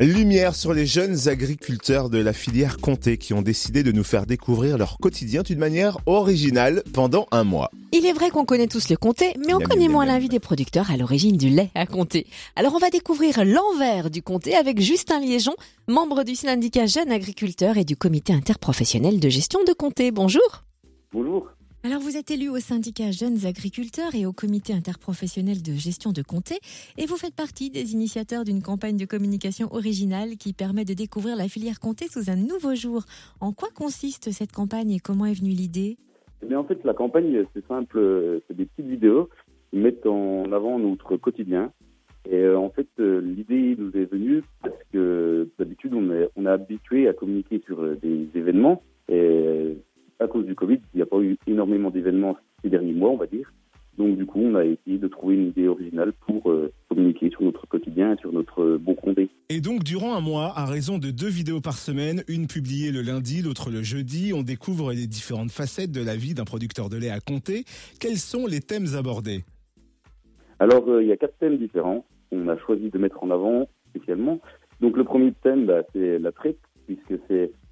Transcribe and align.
Lumière 0.00 0.54
sur 0.54 0.74
les 0.74 0.86
jeunes 0.86 1.28
agriculteurs 1.28 2.08
de 2.08 2.18
la 2.18 2.32
filière 2.32 2.78
Comté 2.78 3.18
qui 3.18 3.34
ont 3.34 3.42
décidé 3.42 3.82
de 3.82 3.90
nous 3.90 4.04
faire 4.04 4.26
découvrir 4.26 4.78
leur 4.78 4.96
quotidien 4.98 5.42
d'une 5.42 5.58
manière 5.58 5.98
originale 6.06 6.84
pendant 6.94 7.26
un 7.32 7.42
mois. 7.42 7.72
Il 7.90 8.06
est 8.06 8.12
vrai 8.12 8.30
qu'on 8.30 8.44
connaît 8.44 8.68
tous 8.68 8.90
le 8.90 8.96
comté, 8.96 9.34
mais 9.44 9.54
on 9.54 9.58
connaît 9.58 9.88
moins 9.88 10.04
miam. 10.04 10.14
la 10.14 10.20
vie 10.20 10.28
des 10.28 10.38
producteurs 10.38 10.92
à 10.92 10.96
l'origine 10.96 11.36
du 11.36 11.48
lait 11.48 11.70
à 11.74 11.84
comté. 11.84 12.28
Alors 12.54 12.74
on 12.76 12.78
va 12.78 12.90
découvrir 12.90 13.44
l'envers 13.44 14.08
du 14.08 14.22
comté 14.22 14.54
avec 14.54 14.80
Justin 14.80 15.18
Liégeon, 15.18 15.56
membre 15.88 16.22
du 16.22 16.36
syndicat 16.36 16.86
Jeunes 16.86 17.10
Agriculteurs 17.10 17.76
et 17.76 17.84
du 17.84 17.96
comité 17.96 18.32
interprofessionnel 18.32 19.18
de 19.18 19.28
gestion 19.28 19.64
de 19.64 19.72
comté. 19.72 20.12
Bonjour. 20.12 20.62
Bonjour. 21.12 21.48
Alors 21.84 22.00
vous 22.00 22.16
êtes 22.16 22.32
élu 22.32 22.48
au 22.48 22.58
syndicat 22.58 23.12
Jeunes 23.12 23.46
Agriculteurs 23.46 24.12
et 24.16 24.26
au 24.26 24.32
comité 24.32 24.72
interprofessionnel 24.72 25.62
de 25.62 25.72
gestion 25.72 26.10
de 26.10 26.22
comté 26.22 26.58
et 26.98 27.06
vous 27.06 27.16
faites 27.16 27.36
partie 27.36 27.70
des 27.70 27.92
initiateurs 27.92 28.42
d'une 28.42 28.62
campagne 28.62 28.96
de 28.96 29.04
communication 29.04 29.68
originale 29.72 30.36
qui 30.38 30.52
permet 30.52 30.84
de 30.84 30.94
découvrir 30.94 31.36
la 31.36 31.46
filière 31.46 31.78
comté 31.78 32.08
sous 32.08 32.30
un 32.30 32.36
nouveau 32.36 32.74
jour. 32.74 33.04
En 33.40 33.52
quoi 33.52 33.68
consiste 33.72 34.32
cette 34.32 34.50
campagne 34.50 34.90
et 34.90 34.98
comment 34.98 35.26
est 35.26 35.38
venue 35.38 35.52
l'idée? 35.52 35.98
Eh 36.42 36.54
en 36.56 36.64
fait, 36.64 36.82
la 36.84 36.94
campagne, 36.94 37.44
c'est 37.54 37.66
simple, 37.68 38.40
c'est 38.48 38.56
des 38.56 38.66
petites 38.66 38.90
vidéos 38.90 39.28
qui 39.70 39.78
mettent 39.78 40.06
en 40.06 40.50
avant 40.50 40.80
notre 40.80 41.16
quotidien. 41.16 41.72
Et 42.28 42.42
euh, 42.42 42.58
en 42.58 42.70
fait, 42.70 42.88
euh, 42.98 43.20
l'idée 43.20 43.76
nous 43.78 43.90
est 43.96 44.10
venue 44.10 44.42
parce 44.62 44.82
que 44.92 45.48
d'habitude, 45.58 45.94
on 45.94 46.10
est, 46.10 46.28
on 46.36 46.44
est 46.44 46.50
habitué 46.50 47.08
à 47.08 47.12
communiquer 47.12 47.62
sur 47.64 47.80
euh, 47.80 47.96
des 48.02 48.28
événements. 48.34 48.82
Et 49.08 49.78
à 50.20 50.26
cause 50.26 50.46
du 50.46 50.54
Covid, 50.54 50.80
il 50.94 50.96
n'y 50.96 51.02
a 51.02 51.06
pas 51.06 51.20
eu 51.20 51.36
énormément 51.46 51.90
d'événements 51.90 52.36
ces 52.62 52.70
derniers 52.70 52.92
mois, 52.92 53.10
on 53.10 53.16
va 53.16 53.26
dire. 53.26 53.52
Donc, 53.98 54.16
du 54.16 54.26
coup, 54.26 54.38
on 54.40 54.54
a 54.54 54.64
essayé 54.64 54.96
de 54.96 55.08
trouver 55.08 55.34
une 55.34 55.48
idée 55.48 55.66
originale 55.66 56.12
pour 56.24 56.48
euh, 56.52 56.72
communiquer 56.88 57.30
sur 57.30 57.42
notre 57.42 57.66
quotidien 57.66 58.14
et 58.14 58.16
sur 58.20 58.32
notre 58.32 58.62
euh, 58.62 58.78
bon 58.78 58.94
comté. 58.94 59.28
Et 59.48 59.60
donc, 59.60 59.82
durant 59.82 60.14
un 60.14 60.20
mois, 60.20 60.52
à 60.56 60.66
raison 60.66 60.98
de 60.98 61.10
deux 61.10 61.28
vidéos 61.28 61.60
par 61.60 61.76
semaine, 61.76 62.22
une 62.28 62.46
publiée 62.46 62.92
le 62.92 63.02
lundi, 63.02 63.42
l'autre 63.42 63.70
le 63.70 63.82
jeudi, 63.82 64.32
on 64.32 64.44
découvre 64.44 64.92
les 64.92 65.08
différentes 65.08 65.50
facettes 65.50 65.90
de 65.90 66.00
la 66.00 66.14
vie 66.14 66.34
d'un 66.34 66.44
producteur 66.44 66.88
de 66.88 66.96
lait 66.96 67.10
à 67.10 67.18
compter. 67.18 67.64
Quels 67.98 68.18
sont 68.18 68.46
les 68.46 68.60
thèmes 68.60 68.86
abordés? 68.96 69.44
Alors, 70.60 70.88
euh, 70.88 71.02
il 71.02 71.08
y 71.08 71.12
a 71.12 71.16
quatre 71.16 71.36
thèmes 71.38 71.58
différents 71.58 72.04
qu'on 72.30 72.46
a 72.46 72.56
choisi 72.56 72.90
de 72.90 72.98
mettre 72.98 73.24
en 73.24 73.32
avant 73.32 73.68
spécialement. 73.90 74.38
Donc, 74.80 74.96
le 74.96 75.02
premier 75.02 75.32
thème, 75.42 75.66
bah, 75.66 75.82
c'est 75.92 76.20
la 76.20 76.30
traite, 76.30 76.60
puisque 76.86 77.20
c'est, 77.26 77.50
on 77.50 77.67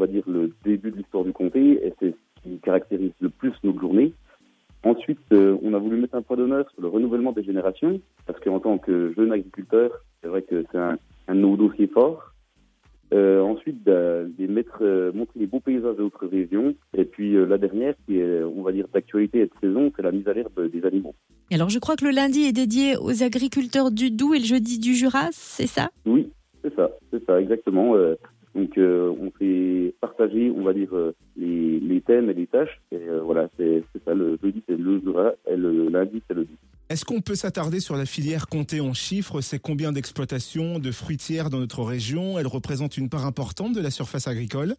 va 0.00 0.06
dire, 0.06 0.24
le 0.26 0.52
début 0.64 0.90
de 0.90 0.96
l'histoire 0.96 1.24
du 1.24 1.32
comté, 1.32 1.86
et 1.86 1.92
c'est 1.98 2.10
ce 2.12 2.42
qui 2.42 2.58
caractérise 2.58 3.12
le 3.20 3.28
plus 3.28 3.52
notre 3.62 3.80
journée. 3.80 4.12
Ensuite, 4.82 5.20
euh, 5.32 5.58
on 5.62 5.74
a 5.74 5.78
voulu 5.78 6.00
mettre 6.00 6.16
un 6.16 6.22
point 6.22 6.38
d'honneur 6.38 6.64
sur 6.70 6.80
le 6.80 6.88
renouvellement 6.88 7.32
des 7.32 7.44
générations, 7.44 8.00
parce 8.26 8.40
qu'en 8.40 8.60
tant 8.60 8.78
que 8.78 9.12
jeune 9.16 9.32
agriculteur, 9.32 9.90
c'est 10.20 10.28
vrai 10.28 10.42
que 10.42 10.64
c'est 10.72 10.78
un, 10.78 10.98
un 11.28 11.34
de 11.34 11.40
nos 11.40 11.56
dossiers 11.56 11.86
forts. 11.86 12.32
Euh, 13.12 13.40
ensuite, 13.42 13.82
bah, 13.82 14.22
des 14.38 14.46
mettre, 14.46 14.78
euh, 14.82 15.10
montrer 15.12 15.40
les 15.40 15.46
beaux 15.46 15.58
paysages 15.58 15.96
de 15.96 16.02
notre 16.02 16.26
région. 16.28 16.74
Et 16.96 17.04
puis, 17.04 17.34
euh, 17.34 17.44
la 17.44 17.58
dernière, 17.58 17.94
qui 18.06 18.20
est, 18.20 18.42
on 18.44 18.62
va 18.62 18.70
dire, 18.70 18.86
d'actualité 18.94 19.40
et 19.40 19.46
de 19.46 19.52
saison, 19.60 19.92
c'est 19.96 20.02
la 20.02 20.12
mise 20.12 20.28
à 20.28 20.32
l'herbe 20.32 20.70
des 20.70 20.84
animaux. 20.86 21.14
Alors 21.52 21.68
je 21.68 21.80
crois 21.80 21.96
que 21.96 22.04
le 22.04 22.12
lundi 22.12 22.42
est 22.42 22.52
dédié 22.52 22.96
aux 22.96 23.24
agriculteurs 23.24 23.90
du 23.90 24.12
Doubs 24.12 24.34
et 24.34 24.38
le 24.38 24.44
jeudi 24.44 24.78
du 24.78 24.94
Jura, 24.94 25.28
c'est 25.32 25.66
ça? 25.66 25.90
Oui, 26.06 26.30
c'est 26.62 26.72
ça, 26.76 26.88
c'est 27.10 27.24
ça, 27.26 27.40
exactement. 27.40 27.96
Donc, 28.54 28.76
euh, 28.78 29.12
on 29.20 29.30
fait 29.30 29.94
partager, 30.00 30.50
on 30.50 30.62
va 30.64 30.72
dire, 30.72 30.92
euh, 30.92 31.14
les, 31.36 31.78
les 31.78 32.00
thèmes 32.00 32.28
et 32.30 32.34
les 32.34 32.46
tâches. 32.48 32.80
Et 32.90 32.96
euh, 32.96 33.20
voilà, 33.22 33.48
c'est 33.56 33.82
ça. 34.04 34.12
Le 34.14 34.38
jeudi, 34.42 34.62
c'est 34.68 34.76
le 34.76 35.00
Jura, 35.00 35.32
et 35.48 35.56
le 35.56 35.88
lundi, 35.88 36.20
c'est 36.26 36.34
le 36.34 36.44
Doubs. 36.44 36.56
Est-ce 36.88 37.04
qu'on 37.04 37.20
peut 37.20 37.36
s'attarder 37.36 37.78
sur 37.78 37.96
la 37.96 38.04
filière 38.06 38.48
comptée 38.48 38.80
en 38.80 38.92
chiffres? 38.92 39.40
C'est 39.40 39.60
combien 39.60 39.92
d'exploitations 39.92 40.80
de 40.80 40.90
fruitières 40.90 41.48
dans 41.48 41.60
notre 41.60 41.84
région? 41.84 42.38
Elle 42.40 42.48
représente 42.48 42.96
une 42.96 43.08
part 43.08 43.24
importante 43.26 43.72
de 43.74 43.80
la 43.80 43.90
surface 43.90 44.26
agricole? 44.26 44.74